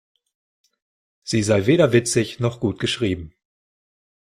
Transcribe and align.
Sie 1.21 1.43
sei 1.43 1.67
weder 1.67 1.93
witzig 1.93 2.39
noch 2.39 2.59
gut 2.59 2.79
geschrieben. 2.79 3.35